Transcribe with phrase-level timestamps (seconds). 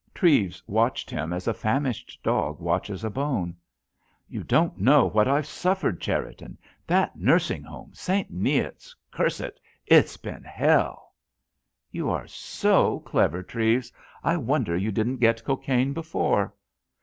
[0.15, 3.55] Treves watched him as a famished dog watches a bone.
[4.27, 8.33] "You don't know what I've suffered, Cherriton—that nursing home, St.
[8.33, 11.13] Neot's, curse it—it's been hell!"
[11.91, 13.93] "You are so clever, Treves,
[14.23, 16.55] I wonder you didn't get cocaine before?"